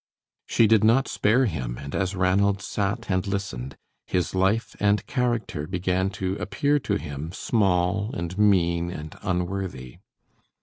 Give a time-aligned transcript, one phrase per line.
[0.47, 3.77] She did not spare him, and as Ranald sat and listened,
[4.07, 9.99] his life and character began to appear to him small and mean and unworthy.